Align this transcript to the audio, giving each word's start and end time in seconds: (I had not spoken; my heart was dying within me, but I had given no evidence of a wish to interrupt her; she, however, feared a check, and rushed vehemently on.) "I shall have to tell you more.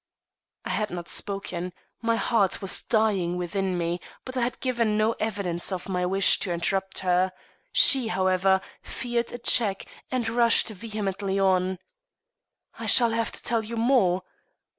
(I 0.65 0.71
had 0.71 0.89
not 0.89 1.07
spoken; 1.07 1.73
my 2.01 2.15
heart 2.15 2.59
was 2.59 2.81
dying 2.81 3.37
within 3.37 3.77
me, 3.77 3.99
but 4.25 4.35
I 4.35 4.41
had 4.41 4.59
given 4.59 4.97
no 4.97 5.11
evidence 5.19 5.71
of 5.71 5.87
a 5.87 6.07
wish 6.07 6.39
to 6.39 6.51
interrupt 6.51 7.01
her; 7.05 7.31
she, 7.71 8.07
however, 8.07 8.61
feared 8.81 9.31
a 9.31 9.37
check, 9.37 9.85
and 10.09 10.27
rushed 10.27 10.69
vehemently 10.69 11.39
on.) 11.39 11.77
"I 12.79 12.87
shall 12.87 13.11
have 13.11 13.31
to 13.31 13.43
tell 13.43 13.63
you 13.63 13.77
more. 13.77 14.23